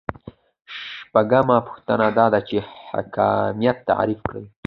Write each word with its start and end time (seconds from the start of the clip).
شپږمه 1.03 1.57
پوښتنه 1.67 2.07
دا 2.17 2.25
ده 2.33 2.39
چې 2.47 2.57
حاکمیت 2.89 3.77
تعریف 3.89 4.21
کړئ. 4.29 4.45